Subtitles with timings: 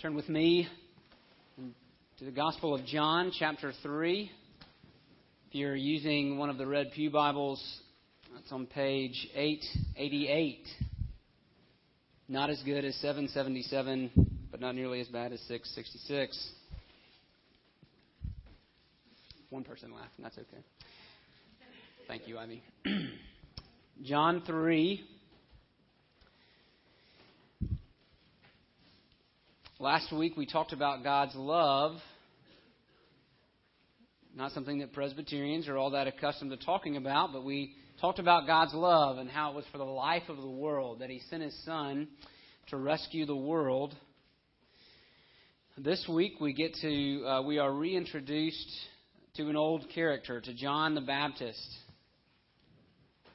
[0.00, 0.68] Turn with me
[2.18, 4.30] to the Gospel of John, chapter 3.
[5.48, 7.60] If you're using one of the Red Pew Bibles,
[8.32, 10.68] that's on page 888.
[12.28, 16.48] Not as good as 777, but not nearly as bad as 666.
[19.50, 20.62] One person laughed, and that's okay.
[22.06, 22.62] Thank you, Ivy.
[24.04, 25.04] John 3
[29.80, 31.98] Last week we talked about God's love.
[34.34, 38.48] Not something that Presbyterians are all that accustomed to talking about, but we talked about
[38.48, 41.44] God's love and how it was for the life of the world that He sent
[41.44, 42.08] His Son
[42.70, 43.94] to rescue the world.
[45.76, 48.72] This week we get to uh, we are reintroduced
[49.36, 51.64] to an old character, to John the Baptist.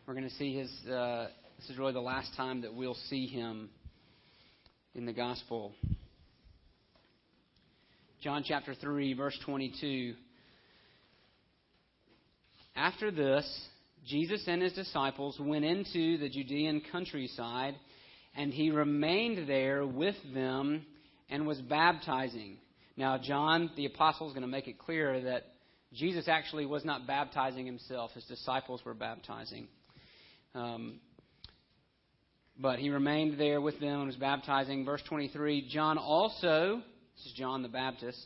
[0.05, 0.69] We're going to see his.
[0.85, 3.69] Uh, this is really the last time that we'll see him
[4.93, 5.71] in the gospel.
[8.23, 10.13] John chapter 3, verse 22.
[12.73, 13.45] After this,
[14.05, 17.75] Jesus and his disciples went into the Judean countryside,
[18.33, 20.85] and he remained there with them
[21.29, 22.59] and was baptizing.
[22.95, 25.43] Now, John, the apostle, is going to make it clear that
[25.91, 29.67] Jesus actually was not baptizing himself, his disciples were baptizing.
[30.55, 31.01] Um,
[32.57, 34.85] but he remained there with them and was baptizing.
[34.85, 36.83] Verse 23 John also
[37.15, 38.25] this is John the Baptist.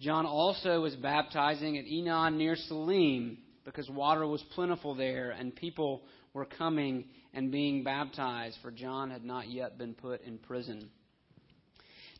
[0.00, 6.02] John also was baptizing at Aenon near Salim because water was plentiful there and people
[6.32, 10.88] were coming and being baptized, for John had not yet been put in prison.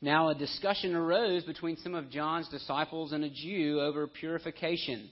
[0.00, 5.08] Now, a discussion arose between some of John's disciples and a Jew over purification.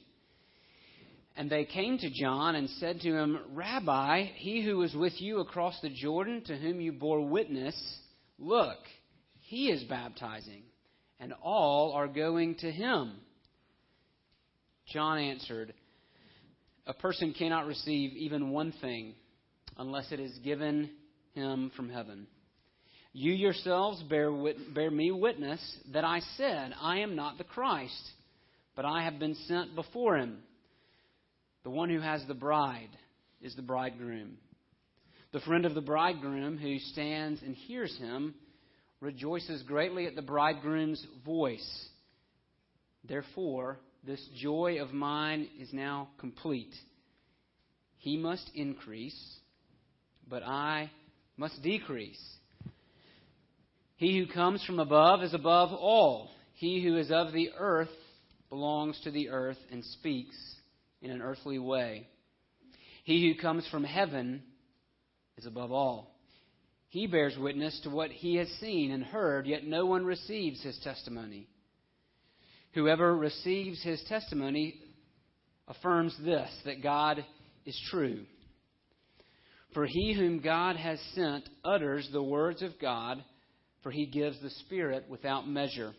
[1.36, 5.40] And they came to John and said to him, Rabbi, he who was with you
[5.40, 7.74] across the Jordan, to whom you bore witness,
[8.38, 8.78] look,
[9.52, 10.62] he is baptizing,
[11.20, 13.12] and all are going to him.
[14.86, 15.74] John answered,
[16.86, 19.12] A person cannot receive even one thing
[19.76, 20.88] unless it is given
[21.34, 22.26] him from heaven.
[23.12, 25.60] You yourselves bear, wit- bear me witness
[25.92, 28.10] that I said, I am not the Christ,
[28.74, 30.38] but I have been sent before him.
[31.64, 32.96] The one who has the bride
[33.42, 34.38] is the bridegroom.
[35.32, 38.34] The friend of the bridegroom who stands and hears him
[39.02, 41.88] rejoices greatly at the bridegroom's voice.
[43.06, 46.72] Therefore, this joy of mine is now complete.
[47.98, 49.20] He must increase,
[50.30, 50.90] but I
[51.36, 52.22] must decrease.
[53.96, 56.30] He who comes from above is above all.
[56.54, 57.88] He who is of the earth
[58.50, 60.36] belongs to the earth and speaks
[61.00, 62.06] in an earthly way.
[63.02, 64.44] He who comes from heaven
[65.36, 66.11] is above all.
[66.92, 70.78] He bears witness to what he has seen and heard, yet no one receives his
[70.84, 71.48] testimony.
[72.74, 74.74] Whoever receives his testimony
[75.66, 77.24] affirms this that God
[77.64, 78.26] is true.
[79.72, 83.24] For he whom God has sent utters the words of God,
[83.82, 85.94] for he gives the Spirit without measure.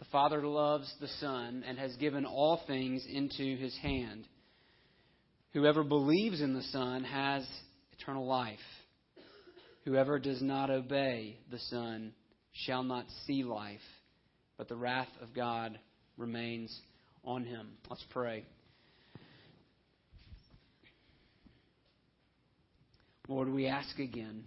[0.00, 4.28] The Father loves the Son and has given all things into his hand.
[5.54, 7.46] Whoever believes in the Son has
[7.98, 8.58] eternal life.
[9.84, 12.12] Whoever does not obey the Son
[12.52, 13.80] shall not see life,
[14.58, 15.78] but the wrath of God
[16.18, 16.76] remains
[17.24, 17.68] on him.
[17.88, 18.44] Let's pray.
[23.26, 24.44] Lord, we ask again.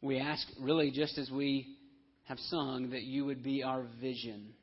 [0.00, 1.66] We ask, really, just as we
[2.24, 4.54] have sung, that you would be our vision.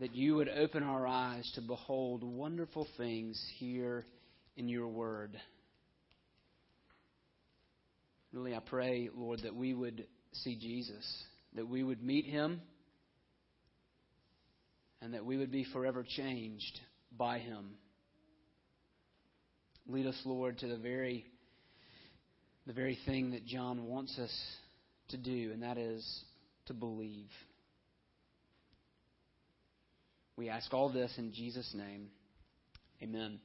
[0.00, 4.04] That you would open our eyes to behold wonderful things here
[4.60, 5.40] in your word.
[8.30, 12.60] Really, I pray, Lord, that we would see Jesus, that we would meet him,
[15.00, 16.78] and that we would be forever changed
[17.16, 17.70] by him.
[19.88, 21.24] Lead us, Lord, to the very
[22.66, 24.30] the very thing that John wants us
[25.08, 26.06] to do, and that is
[26.66, 27.30] to believe.
[30.36, 32.08] We ask all this in Jesus' name.
[33.02, 33.40] Amen.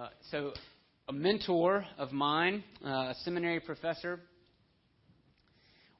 [0.00, 0.52] Uh, so,
[1.10, 4.18] a mentor of mine, uh, a seminary professor,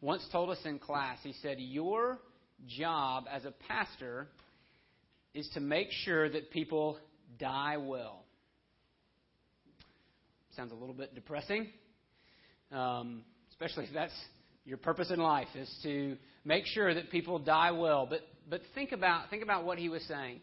[0.00, 2.18] once told us in class, he said, Your
[2.66, 4.28] job as a pastor
[5.34, 6.96] is to make sure that people
[7.38, 8.24] die well.
[10.56, 11.68] Sounds a little bit depressing,
[12.72, 14.18] um, especially if that's
[14.64, 16.16] your purpose in life is to
[16.46, 18.06] make sure that people die well.
[18.08, 20.40] But but think about think about what he was saying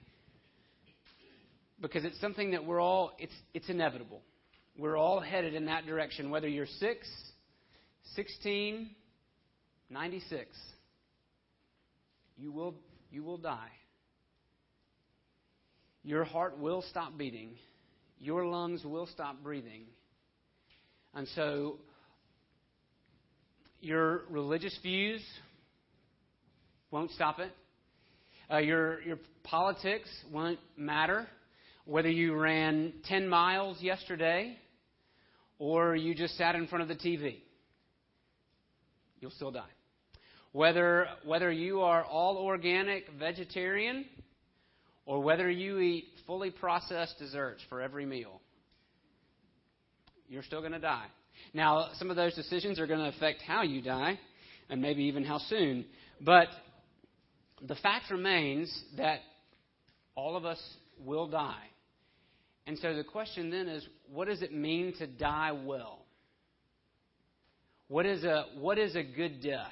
[1.82, 4.22] because it's something that we're all, it's, it's inevitable.
[4.78, 7.08] we're all headed in that direction, whether you're 6,
[8.16, 8.90] 16,
[9.90, 10.50] 96.
[12.38, 12.76] You will,
[13.12, 13.72] you will die.
[16.04, 17.52] Your heart will stop beating.
[18.20, 19.84] Your lungs will stop breathing.
[21.14, 21.78] And so,
[23.82, 25.22] your religious views
[26.92, 27.52] won't stop it.
[28.52, 31.28] Uh, your, your politics won't matter.
[31.88, 34.58] Whether you ran 10 miles yesterday
[35.58, 37.38] or you just sat in front of the TV,
[39.22, 39.70] you'll still die.
[40.52, 44.04] Whether, whether you are all organic vegetarian
[45.06, 48.42] or whether you eat fully processed desserts for every meal,
[50.28, 51.06] you're still going to die.
[51.54, 54.20] Now, some of those decisions are going to affect how you die
[54.70, 55.86] and maybe even how soon.
[56.20, 56.50] But
[57.66, 59.20] the fact remains that
[60.16, 60.60] all of us
[61.00, 61.64] will die.
[62.68, 66.06] And so the question then is what does it mean to die well?
[67.88, 69.72] What is a, what is a good death?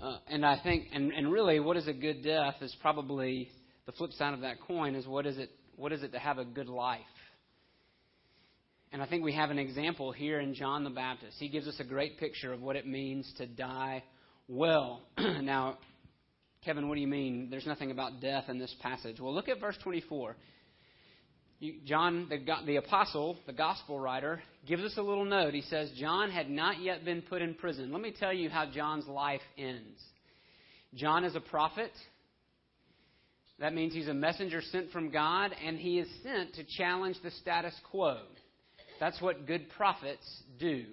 [0.00, 3.50] Uh, and I think, and, and really, what is a good death is probably
[3.86, 6.36] the flip side of that coin is what is it, what is it to have
[6.36, 7.00] a good life?
[8.92, 11.36] And I think we have an example here in John the Baptist.
[11.38, 14.04] He gives us a great picture of what it means to die
[14.46, 15.02] well.
[15.18, 15.78] now,
[16.64, 17.48] Kevin, what do you mean?
[17.50, 19.20] There's nothing about death in this passage.
[19.20, 20.36] Well, look at verse 24.
[21.84, 25.54] John, the, the apostle, the gospel writer, gives us a little note.
[25.54, 27.90] He says, John had not yet been put in prison.
[27.92, 30.00] Let me tell you how John's life ends.
[30.94, 31.90] John is a prophet.
[33.58, 37.32] That means he's a messenger sent from God, and he is sent to challenge the
[37.32, 38.18] status quo.
[39.00, 40.84] That's what good prophets do.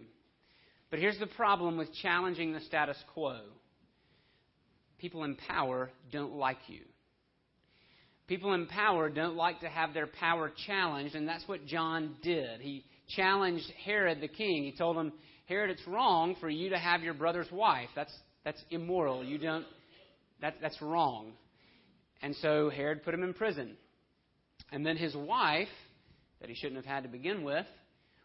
[0.89, 3.41] But here's the problem with challenging the status quo
[4.97, 6.81] people in power don't like you.
[8.27, 12.60] People in power don't like to have their power challenged, and that's what John did.
[12.60, 14.63] He challenged Herod the king.
[14.63, 15.13] He told him,
[15.45, 17.89] Herod, it's wrong for you to have your brother's wife.
[17.95, 18.13] That's,
[18.44, 19.24] that's immoral.
[19.24, 19.66] You don't,
[20.42, 21.33] that, that's wrong.
[22.22, 23.77] And so Herod put him in prison.
[24.72, 25.68] And then his wife,
[26.42, 27.68] that he shouldn't have had to begin with,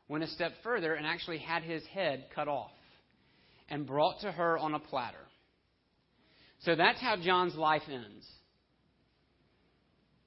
[0.09, 2.71] went a step further and actually had his head cut off
[3.69, 5.19] and brought to her on a platter.
[6.61, 8.27] So that's how John's life ends.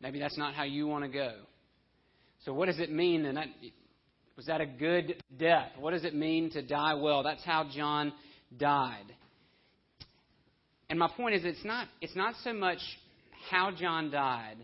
[0.03, 1.31] Maybe that's not how you want to go.
[2.43, 3.25] So, what does it mean?
[3.25, 3.47] And that,
[4.35, 5.69] was that a good death?
[5.79, 7.23] What does it mean to die well?
[7.23, 8.11] That's how John
[8.55, 9.05] died.
[10.89, 12.79] And my point is, it's not, it's not so much
[13.49, 14.57] how John died,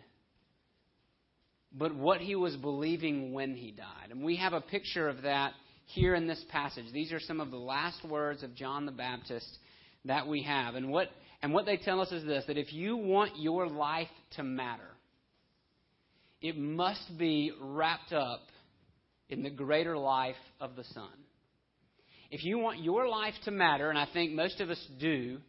[1.71, 4.11] but what he was believing when he died.
[4.11, 5.53] And we have a picture of that
[5.85, 6.85] here in this passage.
[6.91, 9.47] These are some of the last words of John the Baptist
[10.03, 10.75] that we have.
[10.75, 11.07] And what,
[11.41, 14.83] and what they tell us is this that if you want your life to matter,
[16.41, 18.41] it must be wrapped up
[19.29, 21.09] in the greater life of the Son.
[22.31, 25.39] If you want your life to matter, and I think most of us do,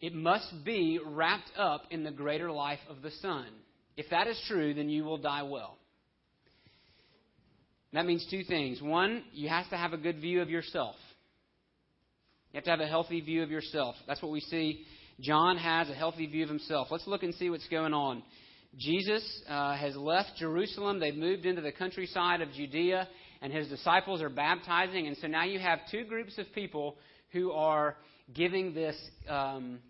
[0.00, 3.46] it must be wrapped up in the greater life of the Son.
[3.96, 5.76] If that is true, then you will die well.
[7.92, 8.80] That means two things.
[8.80, 10.94] One, you have to have a good view of yourself.
[12.52, 13.96] You have to have a healthy view of yourself.
[14.06, 14.84] That's what we see.
[15.20, 16.88] John has a healthy view of himself.
[16.90, 18.22] Let's look and see what's going on.
[18.76, 21.00] Jesus uh, has left Jerusalem.
[21.00, 23.08] They've moved into the countryside of Judea,
[23.40, 25.06] and his disciples are baptizing.
[25.06, 26.96] And so now you have two groups of people
[27.32, 27.96] who are
[28.34, 28.96] giving this
[29.28, 29.80] um,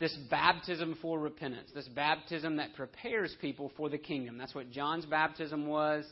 [0.00, 4.36] this baptism for repentance, this baptism that prepares people for the kingdom.
[4.36, 6.04] That's what John's baptism was,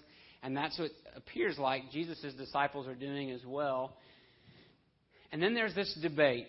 [0.43, 3.97] and that's what appears like Jesus' disciples are doing as well.
[5.33, 6.49] And then there's this debate.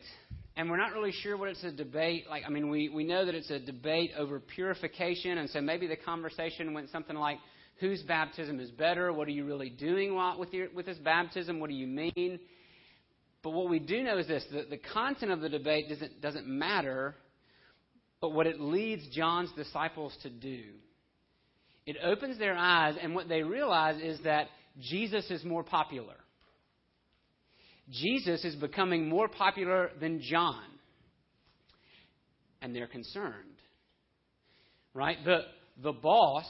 [0.55, 2.25] And we're not really sure what it's a debate.
[2.29, 5.87] Like, I mean, we, we know that it's a debate over purification, and so maybe
[5.87, 7.37] the conversation went something like,
[7.79, 9.11] whose baptism is better?
[9.11, 11.59] What are you really doing with, your, with this baptism?
[11.59, 12.39] What do you mean?
[13.41, 16.47] But what we do know is this the, the content of the debate doesn't, doesn't
[16.47, 17.15] matter
[18.23, 20.61] but what it leads John's disciples to do.
[21.85, 24.47] It opens their eyes, and what they realize is that
[24.79, 26.15] Jesus is more popular.
[27.89, 30.63] Jesus is becoming more popular than John.
[32.61, 33.33] And they're concerned.
[34.93, 35.17] Right?
[35.25, 35.41] The,
[35.81, 36.45] the boss,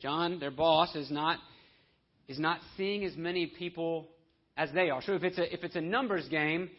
[0.00, 1.38] John, their boss, is not,
[2.26, 4.08] is not seeing as many people
[4.56, 5.02] as they are.
[5.02, 6.70] So if it's, a, if it's a numbers game,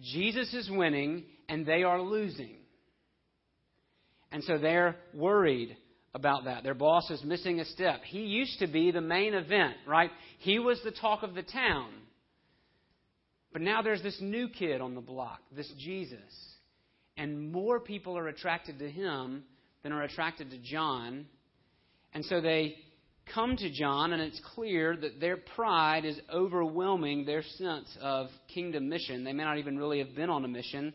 [0.00, 2.56] Jesus is winning and they are losing.
[4.32, 5.76] And so they're worried
[6.14, 6.62] about that.
[6.62, 8.02] Their boss is missing a step.
[8.04, 10.10] He used to be the main event, right?
[10.38, 11.90] He was the talk of the town.
[13.52, 16.18] But now there's this new kid on the block, this Jesus.
[17.16, 19.44] And more people are attracted to him
[19.82, 21.26] than are attracted to John.
[22.14, 22.76] And so they
[23.34, 28.88] come to John, and it's clear that their pride is overwhelming their sense of kingdom
[28.88, 29.24] mission.
[29.24, 30.92] They may not even really have been on a mission,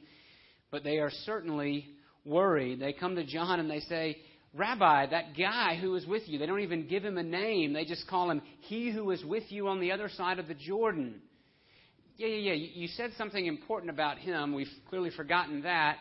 [0.71, 1.87] but they are certainly
[2.25, 2.79] worried.
[2.79, 4.17] They come to John and they say,
[4.53, 7.73] Rabbi, that guy who was with you, they don't even give him a name.
[7.73, 10.53] They just call him he who was with you on the other side of the
[10.53, 11.21] Jordan.
[12.17, 12.67] Yeah, yeah, yeah.
[12.73, 14.53] You said something important about him.
[14.53, 15.97] We've clearly forgotten that.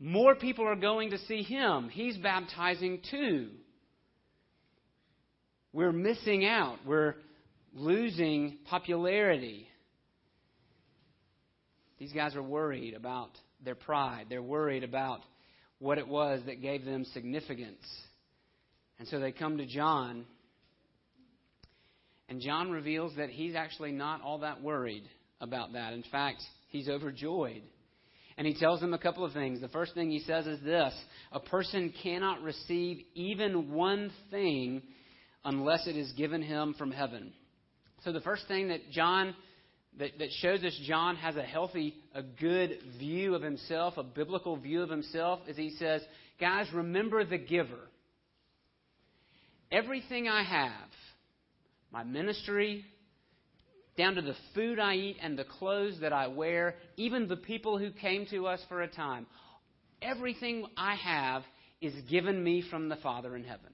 [0.00, 1.88] More people are going to see him.
[1.90, 3.50] He's baptizing too.
[5.72, 6.78] We're missing out.
[6.84, 7.14] We're
[7.74, 9.68] losing popularity.
[11.98, 13.30] These guys are worried about
[13.64, 14.26] their pride.
[14.28, 15.20] They're worried about
[15.78, 17.84] what it was that gave them significance.
[18.98, 20.24] And so they come to John.
[22.30, 25.02] And John reveals that he's actually not all that worried
[25.40, 25.92] about that.
[25.92, 27.62] In fact, he's overjoyed.
[28.38, 29.60] And he tells them a couple of things.
[29.60, 30.94] The first thing he says is this
[31.32, 34.80] A person cannot receive even one thing
[35.44, 37.32] unless it is given him from heaven.
[38.04, 39.34] So the first thing that John
[39.98, 44.56] that, that shows us John has a healthy, a good view of himself, a biblical
[44.56, 46.00] view of himself, is he says,
[46.38, 47.88] Guys, remember the giver.
[49.72, 50.88] Everything I have,
[51.92, 52.84] my ministry,
[53.96, 57.78] down to the food I eat and the clothes that I wear, even the people
[57.78, 59.26] who came to us for a time,
[60.00, 61.42] everything I have
[61.80, 63.72] is given me from the Father in heaven.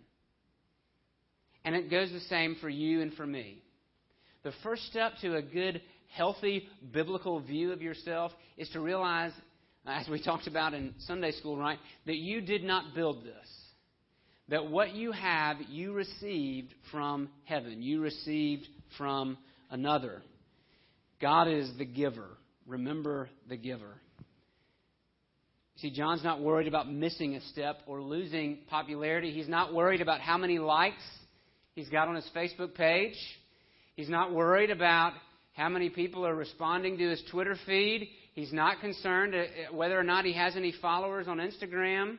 [1.65, 3.63] And it goes the same for you and for me.
[4.45, 5.83] The first step to a good
[6.15, 9.33] healthy biblical view of yourself is to realize,
[9.87, 13.66] as we talked about in Sunday school, right, that you did not build this.
[14.49, 17.83] That what you have, you received from heaven.
[17.83, 19.37] You received from
[19.71, 20.23] another.
[21.21, 22.29] God is the giver.
[22.67, 23.95] Remember the giver.
[25.77, 29.31] See, John's not worried about missing a step or losing popularity.
[29.31, 31.03] He's not worried about how many likes
[31.75, 33.17] he's got on his Facebook page.
[33.95, 35.13] He's not worried about
[35.53, 38.09] how many people are responding to his Twitter feed.
[38.35, 42.19] He's not concerned uh, uh, whether or not he has any followers on Instagram.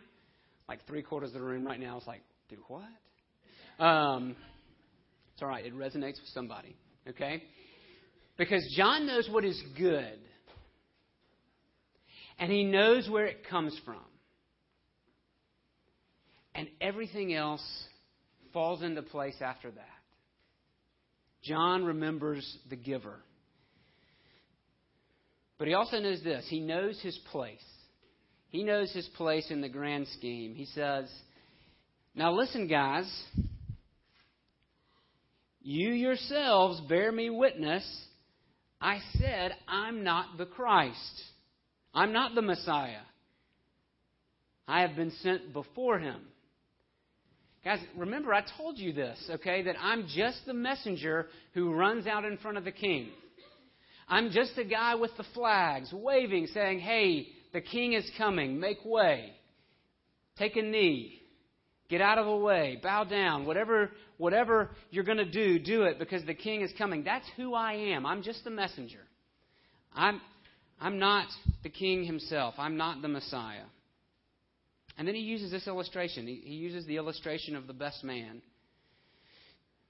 [0.67, 3.85] Like three quarters of the room right now is like, do what?
[3.85, 4.35] Um,
[5.33, 5.65] it's all right.
[5.65, 6.75] It resonates with somebody.
[7.07, 7.43] Okay?
[8.37, 10.19] Because John knows what is good.
[12.39, 13.97] And he knows where it comes from.
[16.53, 17.63] And everything else
[18.51, 19.85] falls into place after that.
[21.43, 23.19] John remembers the giver.
[25.57, 27.63] But he also knows this he knows his place.
[28.49, 30.55] He knows his place in the grand scheme.
[30.55, 31.11] He says,
[32.15, 33.11] Now listen, guys.
[35.61, 37.85] You yourselves bear me witness.
[38.79, 41.23] I said, I'm not the Christ.
[41.93, 43.01] I'm not the Messiah.
[44.67, 46.21] I have been sent before him.
[47.65, 52.23] Guys, remember I told you this, okay, that I'm just the messenger who runs out
[52.23, 53.09] in front of the king.
[54.07, 57.27] I'm just a guy with the flags, waving, saying, hey,
[57.57, 59.33] the king is coming, make way.
[60.37, 61.19] Take a knee.
[61.89, 62.79] Get out of the way.
[62.83, 63.47] Bow down.
[63.47, 67.03] Whatever, whatever you're going to do, do it because the king is coming.
[67.03, 68.05] That's who I am.
[68.05, 68.99] I'm just the messenger.
[69.91, 70.21] I'm,
[70.79, 71.29] I'm not
[71.63, 72.53] the king himself.
[72.59, 73.65] I'm not the Messiah.
[74.95, 76.27] And then he uses this illustration.
[76.27, 78.43] He, he uses the illustration of the best man.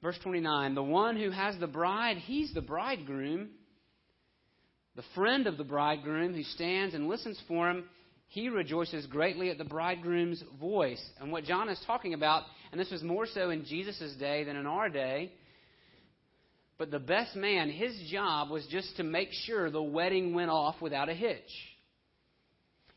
[0.01, 3.49] Verse 29 The one who has the bride, he's the bridegroom.
[4.97, 7.83] The friend of the bridegroom who stands and listens for him,
[8.29, 11.01] he rejoices greatly at the bridegroom's voice.
[11.21, 14.55] And what John is talking about, and this was more so in Jesus' day than
[14.55, 15.31] in our day,
[16.79, 20.81] but the best man, his job was just to make sure the wedding went off
[20.81, 21.43] without a hitch.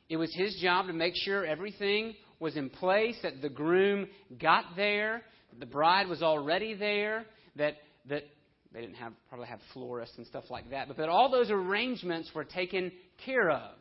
[0.08, 4.06] It was his job to make sure everything was in place, that the groom
[4.40, 7.26] got there, that the bride was already there,
[7.56, 7.74] that,
[8.08, 8.24] that
[8.72, 12.30] they didn't have probably have florists and stuff like that, but that all those arrangements
[12.34, 12.92] were taken
[13.24, 13.72] care of.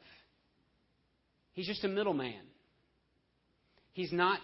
[1.53, 2.41] He's just a middleman.
[3.93, 4.39] He's not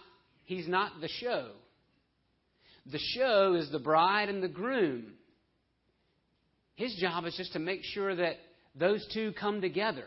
[0.46, 1.52] he's not the show.
[2.92, 5.14] The show is the bride and the groom.
[6.76, 8.36] His job is just to make sure that
[8.76, 10.06] those two come together.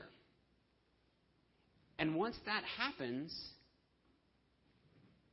[1.98, 3.34] And once that happens,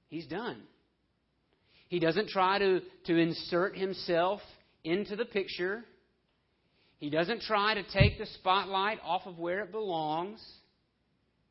[0.07, 0.63] he's done.
[1.89, 4.41] He doesn't try to, to insert himself
[4.85, 5.83] into the picture.
[6.99, 10.39] He doesn't try to take the spotlight off of where it belongs.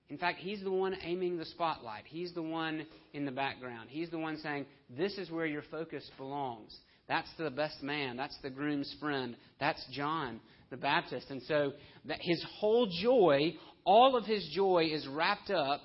[0.09, 2.05] In fact, he's the one aiming the spotlight.
[2.07, 3.89] He's the one in the background.
[3.91, 6.75] He's the one saying, This is where your focus belongs.
[7.09, 8.17] That's the best man.
[8.17, 9.37] That's the groom's friend.
[9.61, 11.31] That's John the Baptist.
[11.31, 11.73] And so
[12.07, 15.81] that his whole joy, all of his joy is wrapped up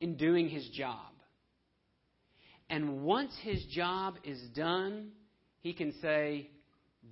[0.00, 0.98] in doing his job.
[2.68, 5.10] And once his job is done,
[5.60, 6.48] he can say,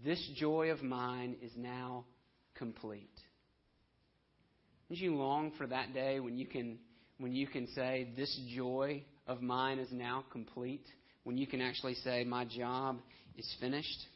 [0.04, 2.04] This joy of mine is now
[2.54, 3.10] complete.
[4.88, 6.78] Don't you long for that day when you can,
[7.18, 10.86] when you can say, This joy of mine is now complete?
[11.24, 13.00] When you can actually say, My job
[13.36, 14.06] is finished?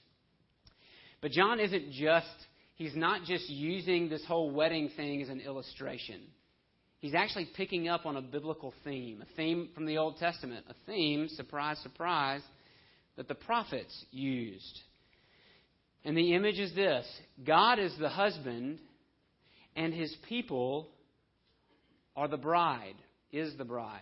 [1.21, 2.27] But John isn't just,
[2.75, 6.21] he's not just using this whole wedding thing as an illustration.
[7.01, 10.75] He's actually picking up on a biblical theme, a theme from the Old Testament, a
[10.87, 12.43] theme, surprise, surprise,
[13.17, 14.81] that the prophets used.
[16.05, 17.07] And the image is this
[17.45, 18.79] God is the husband,
[19.77, 20.89] and his people
[22.17, 22.97] are the bride,
[23.31, 24.01] is the bride.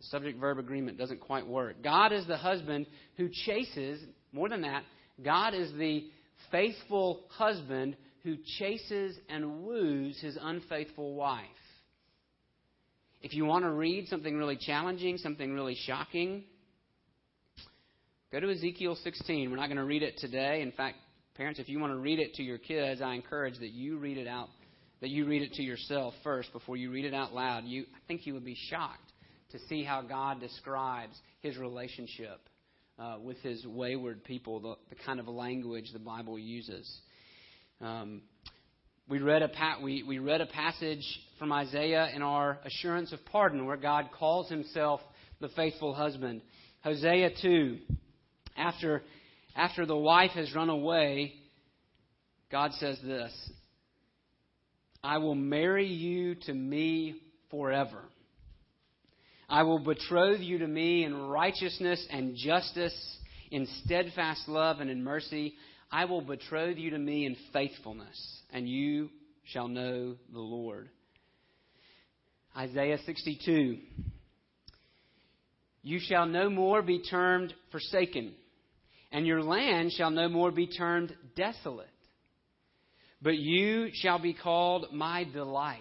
[0.00, 1.82] The subject verb agreement doesn't quite work.
[1.82, 2.86] God is the husband
[3.16, 4.00] who chases,
[4.32, 4.84] more than that,
[5.22, 6.08] God is the
[6.52, 11.46] faithful husband who chases and woos his unfaithful wife.
[13.20, 16.44] If you want to read something really challenging, something really shocking,
[18.30, 19.50] go to Ezekiel 16.
[19.50, 20.60] We're not going to read it today.
[20.62, 20.96] In fact,
[21.34, 24.18] parents, if you want to read it to your kids, I encourage that you read
[24.18, 24.48] it out,
[25.00, 27.64] that you read it to yourself first before you read it out loud.
[27.64, 29.12] You, I think you would be shocked
[29.52, 32.40] to see how God describes his relationship
[32.98, 37.00] uh, with his wayward people, the, the, kind of language the Bible uses.
[37.80, 38.22] Um,
[39.08, 41.04] we read, a pa- we, we read a passage
[41.38, 45.00] from Isaiah in our assurance of pardon where God calls himself
[45.40, 46.42] the faithful husband.
[46.82, 47.78] Hosea 2,
[48.58, 49.02] after,
[49.56, 51.34] after the wife has run away,
[52.50, 53.32] God says this
[55.02, 57.16] I will marry you to me
[57.50, 58.02] forever.
[59.48, 62.94] I will betroth you to me in righteousness and justice,
[63.50, 65.54] in steadfast love and in mercy.
[65.90, 69.08] I will betroth you to me in faithfulness, and you
[69.44, 70.90] shall know the Lord.
[72.54, 73.78] Isaiah 62.
[75.82, 78.34] You shall no more be termed forsaken,
[79.10, 81.88] and your land shall no more be termed desolate.
[83.20, 85.80] But you shall be called, My delight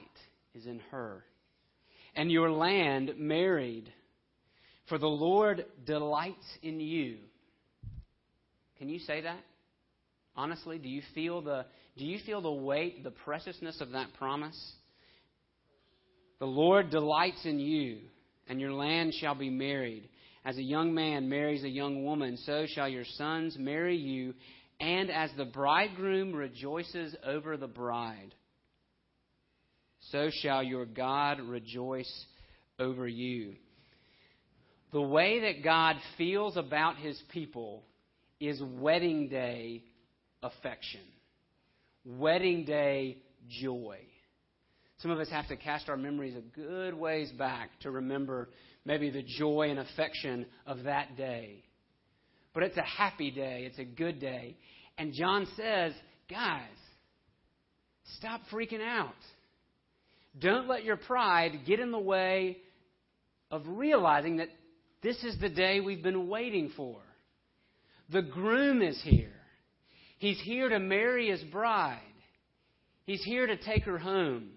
[0.56, 1.23] is in her
[2.17, 3.93] and your land married.
[4.89, 7.17] For the Lord delights in you.
[8.80, 9.39] Can you say that?
[10.36, 11.65] Honestly, do you feel the
[11.97, 14.60] do you feel the weight, the preciousness of that promise?
[16.39, 17.99] The Lord delights in you,
[18.47, 20.08] and your land shall be married.
[20.47, 24.33] As a young man marries a young woman, so shall your sons marry you,
[24.79, 28.33] and as the bridegroom rejoices over the bride,
[30.10, 32.10] so shall your God rejoice
[32.79, 33.55] over you.
[34.93, 37.83] The way that God feels about his people
[38.39, 39.83] is wedding day
[40.41, 41.01] affection,
[42.05, 43.17] wedding day
[43.49, 43.97] joy.
[44.99, 48.47] Some of us have to cast our memories a good ways back to remember
[48.88, 51.62] maybe the joy and affection of that day.
[52.54, 54.56] But it's a happy day, it's a good day.
[54.97, 55.91] And John says,
[56.30, 56.62] guys,
[58.17, 59.13] stop freaking out.
[60.39, 62.58] Don't let your pride get in the way
[63.52, 64.47] of realizing that
[65.04, 66.97] this is the day we've been waiting for.
[68.10, 69.34] The groom is here.
[70.17, 72.00] He's here to marry his bride.
[73.06, 74.52] He's here to take her home.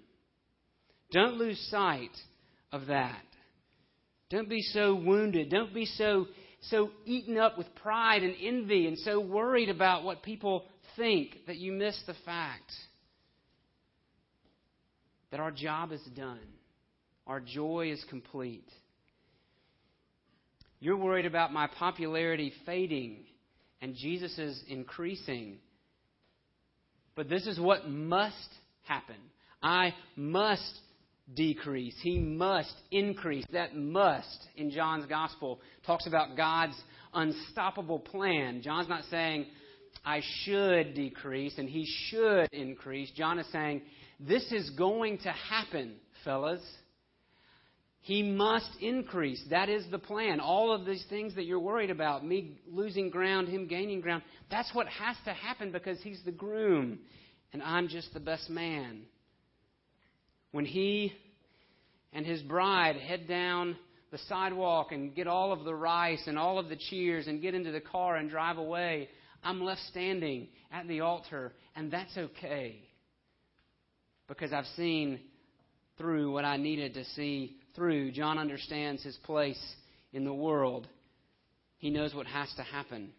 [1.13, 2.17] Don't lose sight
[2.73, 3.25] of that.
[4.31, 5.51] Don't be so wounded.
[5.51, 6.27] Don't be so
[6.65, 10.67] so eaten up with pride and envy and so worried about what people
[10.97, 12.71] think that you miss the fact
[15.31, 16.39] that our job is done,
[17.27, 18.69] our joy is complete.
[20.81, 23.25] You're worried about my popularity fading
[23.81, 25.59] and Jesus is increasing.
[27.15, 28.35] But this is what must
[28.83, 29.17] happen.
[29.63, 30.73] I must
[31.35, 31.95] decrease.
[32.03, 33.45] He must increase.
[33.53, 36.81] That must, in John's gospel, talks about God's
[37.15, 38.63] unstoppable plan.
[38.63, 39.47] John's not saying,
[40.05, 43.11] I should decrease and he should increase.
[43.13, 43.83] John is saying,
[44.19, 46.63] this is going to happen, fellas.
[48.03, 49.43] He must increase.
[49.51, 50.41] That is the plan.
[50.41, 54.75] All of these things that you're worried about, me losing ground, him gaining ground, that's
[54.75, 57.01] what has to happen because he's the groom
[57.53, 59.03] and I'm just the best man.
[60.53, 61.13] When he
[62.13, 63.77] and his bride head down
[64.11, 67.55] the sidewalk and get all of the rice and all of the cheers and get
[67.55, 69.09] into the car and drive away,
[69.43, 72.83] I'm left standing at the altar, and that's okay
[74.29, 75.21] because I've seen
[75.99, 78.13] through what I needed to see through.
[78.13, 79.61] John understands his place
[80.13, 80.89] in the world,
[81.79, 83.13] he knows what has to happen.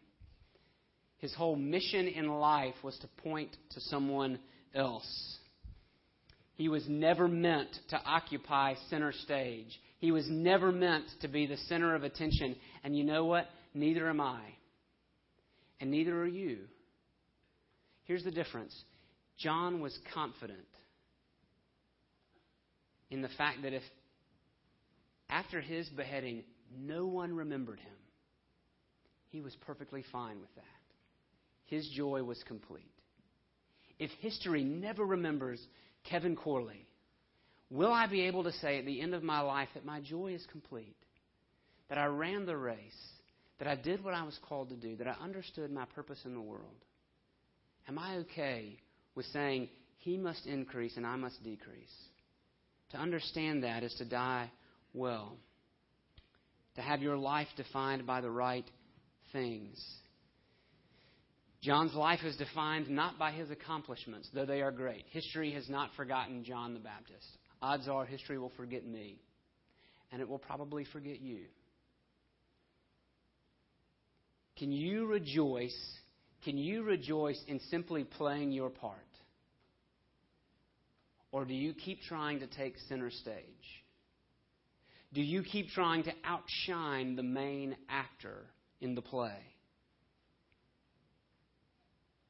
[1.20, 4.40] His whole mission in life was to point to someone
[4.76, 5.38] else.
[6.62, 9.82] He was never meant to occupy center stage.
[9.98, 12.56] He was never meant to be the center of attention.
[12.84, 13.48] And you know what?
[13.74, 14.42] Neither am I.
[15.80, 16.60] And neither are you.
[18.04, 18.80] Here's the difference
[19.40, 20.60] John was confident
[23.10, 23.82] in the fact that if
[25.32, 26.44] after his beheading
[26.80, 27.98] no one remembered him,
[29.30, 30.66] he was perfectly fine with that.
[31.66, 32.86] His joy was complete.
[33.98, 35.60] If history never remembers
[36.04, 36.86] Kevin Corley,
[37.70, 40.34] will I be able to say at the end of my life that my joy
[40.34, 40.96] is complete?
[41.90, 42.78] That I ran the race,
[43.60, 46.34] that I did what I was called to do, that I understood my purpose in
[46.34, 46.86] the world?
[47.88, 48.78] Am I okay
[49.16, 51.94] with saying, He must increase and I must decrease?
[52.92, 54.52] To understand that is to die
[54.94, 55.38] well,
[56.76, 58.66] to have your life defined by the right
[59.32, 59.82] things.
[61.62, 65.06] John's life is defined not by his accomplishments, though they are great.
[65.12, 67.26] History has not forgotten John the Baptist.
[67.62, 69.20] Odds are history will forget me,
[70.12, 71.42] and it will probably forget you.
[74.58, 75.78] Can you rejoice?
[76.44, 78.98] Can you rejoice in simply playing your part?
[81.32, 83.36] Or do you keep trying to take center stage?
[85.14, 88.46] Do you keep trying to outshine the main actor
[88.82, 89.38] in the play?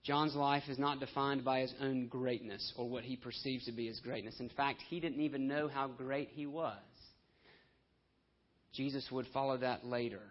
[0.04, 3.88] John's life is not defined by his own greatness or what he perceives to be
[3.88, 4.40] his greatness.
[4.40, 6.78] In fact, he didn't even know how great he was.
[8.74, 10.22] Jesus would follow that later.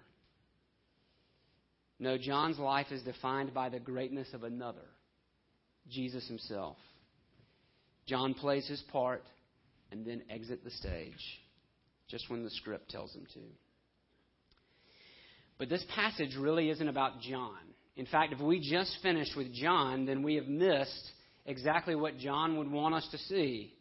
[2.00, 4.88] No, John's life is defined by the greatness of another,
[5.88, 6.78] Jesus himself.
[8.06, 9.22] John plays his part
[9.92, 11.12] and then exit the stage
[12.08, 13.40] just when the script tells him to.
[15.58, 17.58] But this passage really isn't about John.
[18.00, 21.10] In fact, if we just finish with John, then we have missed
[21.44, 23.74] exactly what John would want us to see.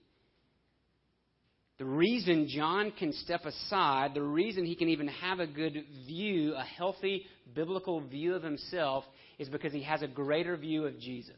[1.78, 6.54] The reason John can step aside, the reason he can even have a good view,
[6.54, 9.06] a healthy biblical view of himself,
[9.38, 11.32] is because he has a greater view of Jesus.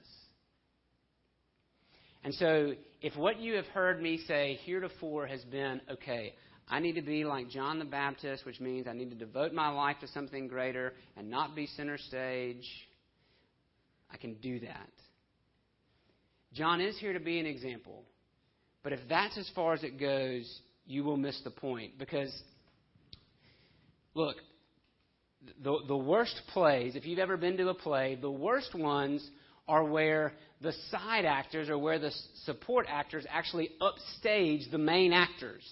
[2.23, 2.71] And so,
[3.03, 6.33] if what you have heard me say heretofore has been, okay,
[6.71, 9.67] I need to be like John the Baptist, which means I need to devote my
[9.69, 12.65] life to something greater and not be center stage.
[14.09, 14.89] I can do that.
[16.53, 18.03] John is here to be an example.
[18.83, 21.99] But if that's as far as it goes, you will miss the point.
[21.99, 22.33] Because,
[24.13, 24.37] look,
[25.61, 29.29] the, the worst plays, if you've ever been to a play, the worst ones
[29.67, 30.31] are where
[30.61, 32.11] the side actors or where the
[32.45, 35.63] support actors actually upstage the main actors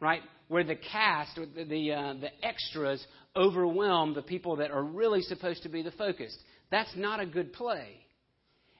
[0.00, 0.22] right?
[0.48, 3.04] Where the cast, the, the, uh, the extras
[3.36, 6.36] overwhelm the people that are really supposed to be the focus.
[6.70, 7.88] That's not a good play.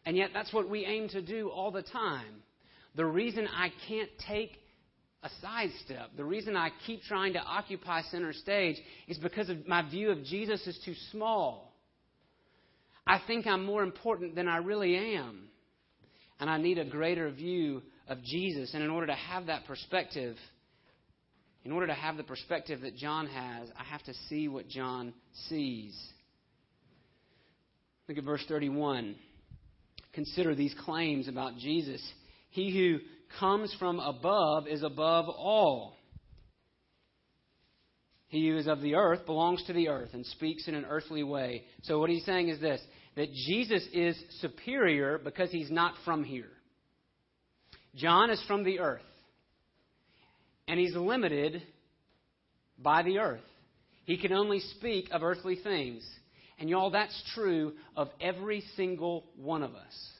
[0.04, 2.42] And yet, that's what we aim to do all the time.
[2.96, 4.52] The reason I can't take
[5.22, 8.76] a sidestep, the reason I keep trying to occupy center stage
[9.06, 11.74] is because of my view of Jesus is too small.
[13.06, 15.48] I think I'm more important than I really am.
[16.40, 18.74] And I need a greater view of Jesus.
[18.74, 20.36] And in order to have that perspective,
[21.64, 25.12] in order to have the perspective that John has, I have to see what John
[25.48, 25.96] sees.
[28.08, 29.16] Look at verse 31.
[30.12, 32.02] Consider these claims about Jesus.
[32.50, 32.98] He who
[33.38, 35.94] comes from above is above all.
[38.28, 41.22] He who is of the earth belongs to the earth and speaks in an earthly
[41.22, 41.64] way.
[41.82, 42.80] So, what he's saying is this
[43.16, 46.50] that Jesus is superior because he's not from here.
[47.96, 49.02] John is from the earth
[50.68, 51.62] and he's limited
[52.78, 53.40] by the earth.
[54.04, 56.06] He can only speak of earthly things.
[56.58, 60.10] And y'all, that's true of every single one of us.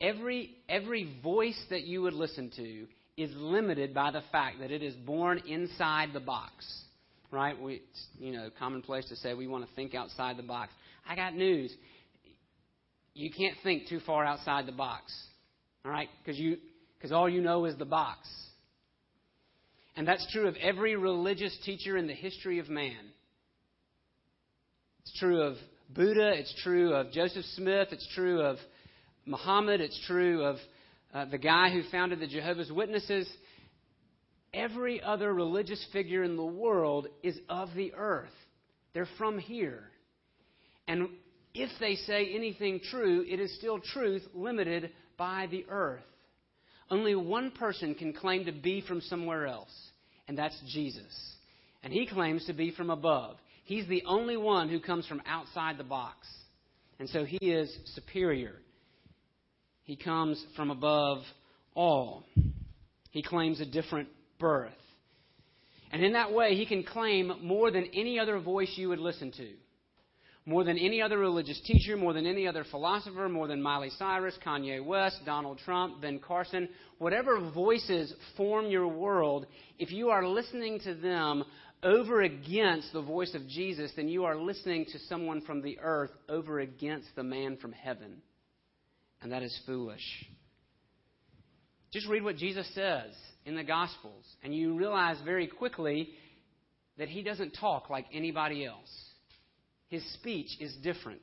[0.00, 2.86] Every, every voice that you would listen to
[3.16, 6.52] is limited by the fact that it is born inside the box.
[7.30, 7.60] Right?
[7.60, 7.82] We,
[8.18, 10.72] you know, commonplace to say we want to think outside the box.
[11.08, 11.72] I got news.
[13.14, 15.12] You can't think too far outside the box.
[15.84, 16.08] All right?
[16.22, 16.58] Because you,
[16.98, 18.28] because all you know is the box.
[19.96, 23.12] And that's true of every religious teacher in the history of man.
[25.00, 25.56] It's true of
[25.88, 28.58] Buddha, it's true of Joseph Smith, it's true of
[29.24, 30.56] Muhammad, it's true of
[31.14, 33.26] uh, the guy who founded the Jehovah's Witnesses.
[34.52, 38.28] Every other religious figure in the world is of the earth.
[38.92, 39.84] They're from here.
[40.88, 41.08] And
[41.54, 46.04] if they say anything true, it is still truth limited by the earth.
[46.90, 49.74] Only one person can claim to be from somewhere else,
[50.28, 51.34] and that's Jesus.
[51.82, 53.36] And he claims to be from above.
[53.64, 56.26] He's the only one who comes from outside the box.
[56.98, 58.54] And so he is superior.
[59.84, 61.18] He comes from above
[61.74, 62.24] all.
[63.10, 64.72] He claims a different birth.
[65.92, 69.32] And in that way, he can claim more than any other voice you would listen
[69.32, 69.48] to.
[70.48, 74.38] More than any other religious teacher, more than any other philosopher, more than Miley Cyrus,
[74.46, 79.46] Kanye West, Donald Trump, Ben Carson, whatever voices form your world,
[79.80, 81.42] if you are listening to them
[81.82, 86.12] over against the voice of Jesus, then you are listening to someone from the earth
[86.28, 88.22] over against the man from heaven.
[89.22, 90.26] And that is foolish.
[91.92, 93.10] Just read what Jesus says
[93.44, 96.10] in the Gospels, and you realize very quickly
[96.98, 99.05] that he doesn't talk like anybody else.
[99.88, 101.22] His speech is different.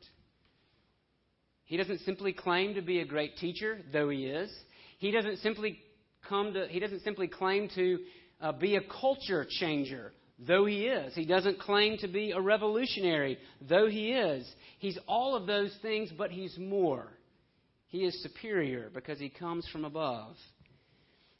[1.65, 4.51] He doesn't simply claim to be a great teacher, though he is.
[4.99, 5.79] He doesn't simply
[6.27, 7.99] come to, he doesn't simply claim to
[8.41, 11.13] uh, be a culture changer, though he is.
[11.15, 14.49] He doesn't claim to be a revolutionary, though he is.
[14.79, 17.07] He's all of those things, but he's more.
[17.87, 20.35] He is superior because he comes from above.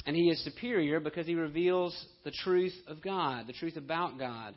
[0.05, 4.53] And he is superior because he reveals the truth of God, the truth about God.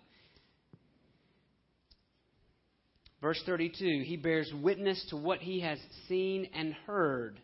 [3.20, 7.40] Verse 32 He bears witness to what he has seen and heard,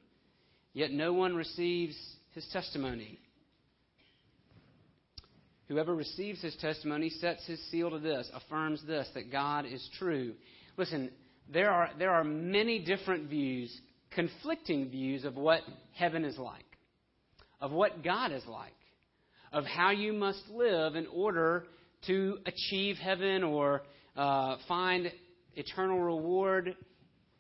[0.73, 1.97] yet no one receives
[2.35, 3.19] his testimony.
[5.69, 10.35] Whoever receives his testimony sets his seal to this, affirms this, that God is true.
[10.77, 11.11] Listen,
[11.51, 13.75] there are, there are many different views,
[14.11, 15.63] conflicting views of what
[15.95, 16.65] heaven is like
[17.63, 18.75] of what God is like,
[19.53, 21.65] of how you must live in order
[22.09, 23.83] to achieve heaven or
[24.17, 25.11] uh, find
[25.57, 26.77] eternal reward,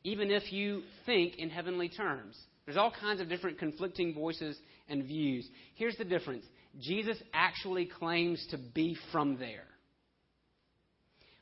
[0.04, 2.36] even if you think in heavenly terms.
[2.64, 4.56] There's all kinds of different conflicting voices
[4.88, 5.48] and views.
[5.74, 6.44] Here's the difference
[6.80, 9.66] Jesus actually claims to be from there.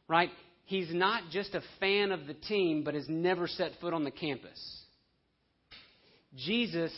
[0.08, 0.30] Right?
[0.64, 4.10] He's not just a fan of the team, but has never set foot on the
[4.10, 4.82] campus.
[6.36, 6.92] Jesus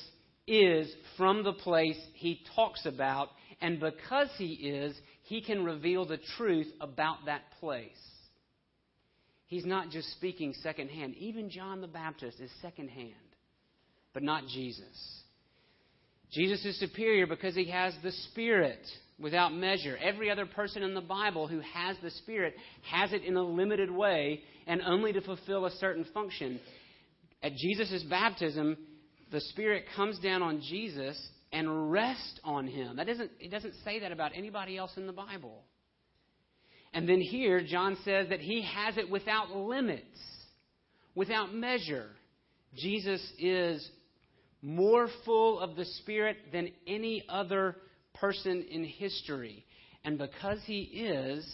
[0.46, 3.28] is from the place he talks about,
[3.60, 7.90] and because he is, he can reveal the truth about that place.
[9.52, 11.14] He's not just speaking secondhand.
[11.16, 13.12] Even John the Baptist is secondhand,
[14.14, 15.22] but not Jesus.
[16.32, 18.80] Jesus is superior because he has the Spirit
[19.20, 19.98] without measure.
[19.98, 22.54] Every other person in the Bible who has the Spirit
[22.90, 26.58] has it in a limited way and only to fulfill a certain function.
[27.42, 28.78] At Jesus' baptism,
[29.32, 32.96] the Spirit comes down on Jesus and rests on him.
[32.96, 35.62] That doesn't, it doesn't say that about anybody else in the Bible.
[36.94, 40.04] And then here, John says that he has it without limits,
[41.14, 42.10] without measure.
[42.76, 43.88] Jesus is
[44.60, 47.76] more full of the Spirit than any other
[48.14, 49.64] person in history.
[50.04, 51.46] And because he is,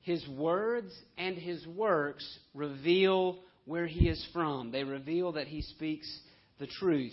[0.00, 4.70] his words and his works reveal where he is from.
[4.70, 6.08] They reveal that he speaks
[6.58, 7.12] the truth.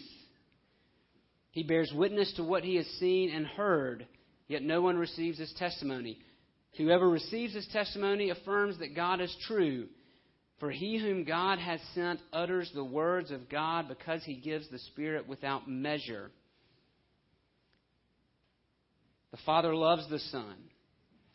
[1.51, 4.07] He bears witness to what he has seen and heard,
[4.47, 6.19] yet no one receives his testimony.
[6.77, 9.87] Whoever receives his testimony affirms that God is true.
[10.59, 14.79] For he whom God has sent utters the words of God because he gives the
[14.79, 16.31] Spirit without measure.
[19.31, 20.55] The Father loves the Son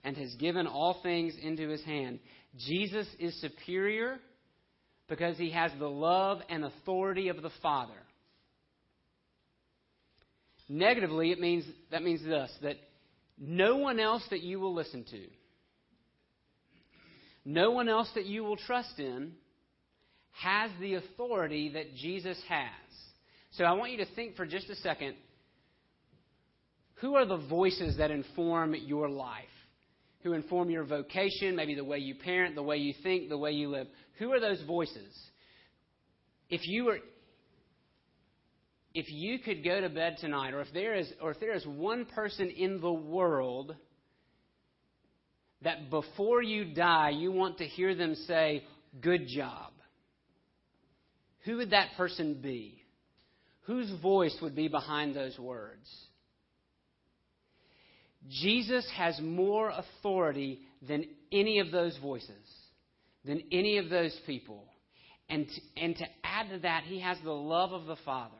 [0.05, 2.18] and has given all things into his hand.
[2.57, 4.18] Jesus is superior
[5.09, 7.92] because he has the love and authority of the Father.
[10.68, 12.76] Negatively, it means that means this that
[13.40, 15.26] no one else that you will listen to,
[17.44, 19.33] no one else that you will trust in,
[20.33, 22.68] has the authority that Jesus has.
[23.53, 25.14] So I want you to think for just a second
[27.00, 29.44] who are the voices that inform your life?
[30.22, 33.53] Who inform your vocation, maybe the way you parent, the way you think, the way
[33.53, 33.87] you live?
[34.18, 35.16] Who are those voices?
[36.50, 36.98] If you were
[38.94, 41.64] if you could go to bed tonight, or if there is or if there is
[41.66, 43.74] one person in the world
[45.62, 48.64] that before you die you want to hear them say,
[49.00, 49.72] Good job.
[51.44, 52.83] Who would that person be?
[53.62, 55.88] Whose voice would be behind those words?
[58.29, 62.35] Jesus has more authority than any of those voices
[63.24, 64.64] than any of those people.
[65.29, 68.35] And to, and to add to that, he has the love of the Father.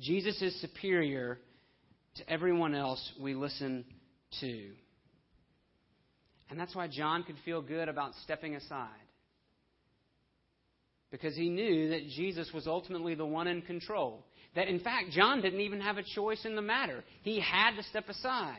[0.00, 1.38] Jesus is superior
[2.16, 3.84] to everyone else we listen
[4.40, 4.70] to.
[6.48, 8.88] And that's why John could feel good about stepping aside.
[11.10, 14.24] Because he knew that Jesus was ultimately the one in control.
[14.56, 17.04] That in fact, John didn't even have a choice in the matter.
[17.22, 18.56] He had to step aside.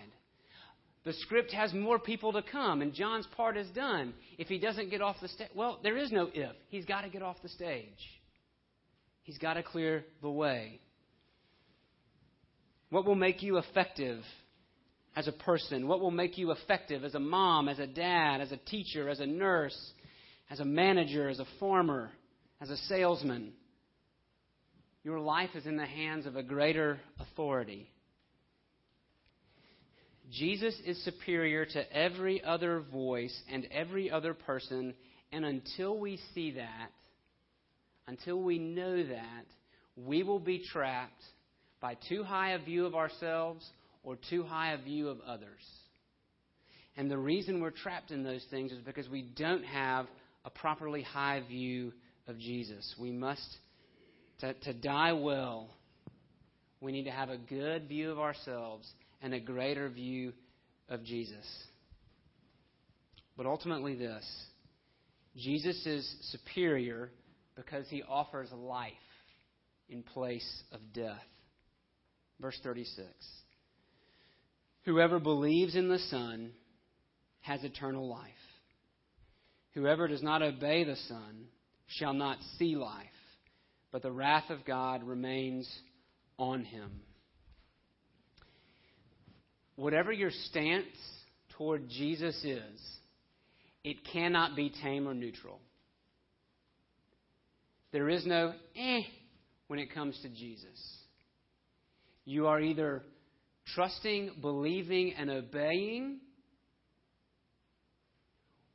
[1.04, 4.14] The script has more people to come, and John's part is done.
[4.38, 6.56] If he doesn't get off the stage, well, there is no if.
[6.70, 7.88] He's got to get off the stage.
[9.24, 10.80] He's got to clear the way.
[12.92, 14.22] What will make you effective
[15.16, 15.88] as a person?
[15.88, 19.22] What will make you effective as a mom, as a dad, as a teacher, as
[19.22, 19.78] a nurse,
[20.50, 22.12] as a manager, as a farmer,
[22.60, 23.54] as a salesman?
[25.06, 27.90] Your life is in the hands of a greater authority.
[30.30, 34.94] Jesus is superior to every other voice and every other person,
[35.32, 36.90] and until we see that,
[38.06, 39.46] until we know that,
[39.96, 41.24] we will be trapped
[41.82, 43.68] by too high a view of ourselves
[44.04, 45.62] or too high a view of others.
[46.96, 50.08] And the reason we're trapped in those things is because we don't have
[50.46, 51.94] a properly high view
[52.28, 52.96] of Jesus.
[53.00, 53.46] We must,
[54.40, 55.70] to, to die well,
[56.80, 58.88] we need to have a good view of ourselves
[59.22, 60.34] and a greater view
[60.90, 61.46] of Jesus.
[63.38, 64.26] But ultimately, this
[65.38, 67.10] Jesus is superior
[67.56, 68.92] because he offers life
[69.88, 71.22] in place of death.
[72.42, 73.08] Verse 36
[74.86, 76.52] Whoever believes in the Son
[77.42, 78.30] has eternal life.
[79.74, 81.46] Whoever does not obey the Son
[81.88, 83.06] shall not see life,
[83.92, 85.70] but the wrath of God remains
[86.38, 87.02] on him.
[89.76, 90.86] Whatever your stance
[91.58, 92.82] toward Jesus is,
[93.84, 95.60] it cannot be tame or neutral.
[97.92, 99.02] There is no eh
[99.68, 101.01] when it comes to Jesus.
[102.26, 103.04] You are either
[103.74, 106.20] trusting, believing, and obeying,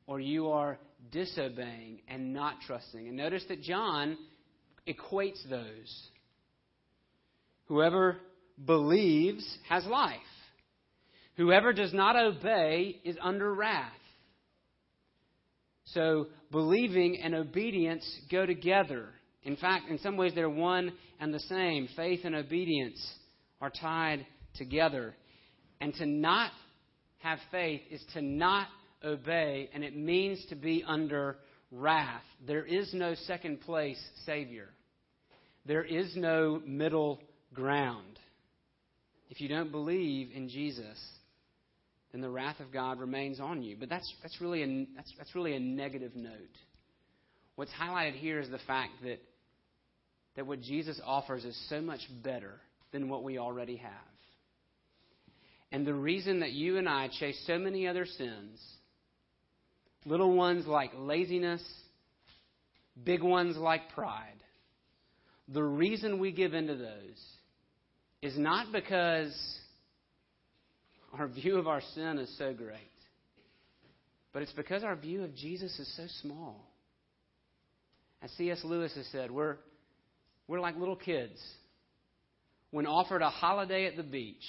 [0.05, 0.77] or you are
[1.11, 3.07] disobeying and not trusting.
[3.07, 4.17] And notice that John
[4.87, 6.09] equates those.
[7.65, 8.17] Whoever
[8.63, 10.15] believes has life.
[11.35, 13.91] Whoever does not obey is under wrath.
[15.85, 19.09] So, believing and obedience go together.
[19.43, 21.87] In fact, in some ways, they're one and the same.
[21.95, 22.99] Faith and obedience
[23.61, 25.15] are tied together.
[25.79, 26.51] And to not
[27.19, 28.67] have faith is to not
[29.03, 31.37] obey, and it means to be under
[31.71, 32.23] wrath.
[32.45, 34.69] There is no second place Savior,
[35.65, 37.19] there is no middle
[37.53, 38.19] ground.
[39.29, 40.97] If you don't believe in Jesus,
[42.13, 43.75] then the wrath of God remains on you.
[43.77, 46.31] But that's, that's, really, a, that's, that's really a negative note.
[47.55, 49.19] What's highlighted here is the fact that,
[50.37, 52.53] that what Jesus offers is so much better
[52.97, 53.91] than what we already have.
[55.71, 58.59] And the reason that you and I chase so many other sins,
[60.05, 61.61] little ones like laziness,
[63.03, 64.41] big ones like pride,
[65.47, 67.23] the reason we give into those
[68.23, 69.31] is not because
[71.13, 72.79] our view of our sin is so great,
[74.33, 76.65] but it's because our view of Jesus is so small.
[78.23, 78.61] As C.S.
[78.63, 79.57] Lewis has said, we're,
[80.47, 81.39] we're like little kids.
[82.71, 84.43] When offered a holiday at the beach,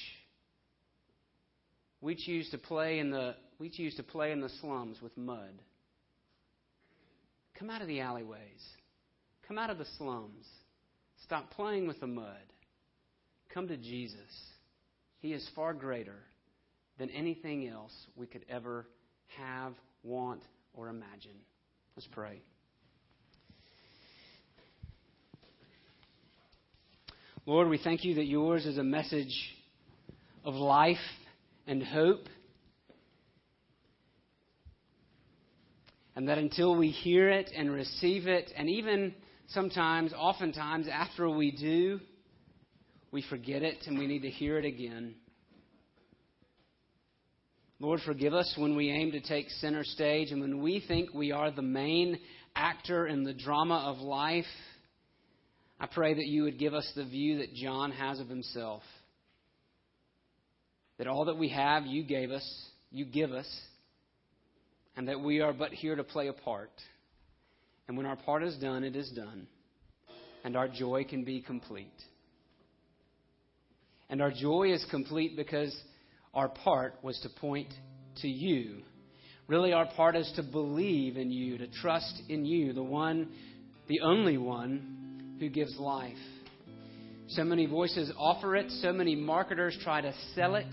[2.00, 5.62] we choose to play in the, we choose to play in the slums with mud.
[7.58, 8.38] Come out of the alleyways.
[9.46, 10.46] Come out of the slums.
[11.24, 12.36] Stop playing with the mud.
[13.52, 14.20] Come to Jesus.
[15.20, 16.18] He is far greater
[16.98, 18.86] than anything else we could ever
[19.36, 20.42] have, want,
[20.74, 21.40] or imagine.
[21.96, 22.40] Let's pray.
[27.48, 29.34] Lord, we thank you that yours is a message
[30.44, 30.98] of life
[31.66, 32.28] and hope.
[36.14, 39.14] And that until we hear it and receive it, and even
[39.46, 42.00] sometimes, oftentimes, after we do,
[43.12, 45.14] we forget it and we need to hear it again.
[47.80, 51.32] Lord, forgive us when we aim to take center stage and when we think we
[51.32, 52.18] are the main
[52.54, 54.44] actor in the drama of life.
[55.80, 58.82] I pray that you would give us the view that John has of himself.
[60.98, 62.44] That all that we have, you gave us,
[62.90, 63.48] you give us,
[64.96, 66.72] and that we are but here to play a part.
[67.86, 69.46] And when our part is done, it is done,
[70.44, 71.86] and our joy can be complete.
[74.10, 75.74] And our joy is complete because
[76.34, 77.72] our part was to point
[78.22, 78.78] to you.
[79.46, 83.28] Really, our part is to believe in you, to trust in you, the one,
[83.86, 84.97] the only one
[85.38, 86.16] who gives life.
[87.28, 90.66] So many voices offer it, so many marketers try to sell it.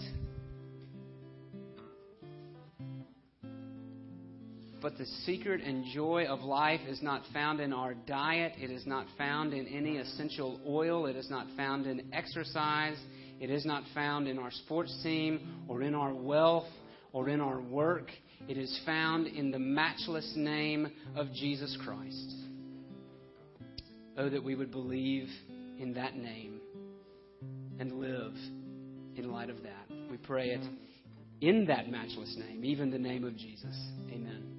[4.82, 8.54] But the secret and joy of life is not found in our diet.
[8.58, 11.08] It is not found in any essential oil.
[11.08, 12.96] It is not found in exercise.
[13.40, 16.68] It is not found in our sports team or in our wealth
[17.14, 18.12] or in our work.
[18.48, 22.45] It is found in the matchless name of Jesus Christ.
[24.18, 25.28] Oh, that we would believe
[25.78, 26.62] in that name
[27.80, 28.34] and live
[29.16, 29.90] in light of that.
[30.10, 30.66] We pray it
[31.42, 33.76] in that matchless name, even the name of Jesus.
[34.10, 34.55] Amen.